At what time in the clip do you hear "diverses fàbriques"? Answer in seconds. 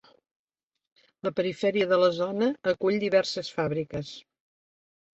3.07-4.19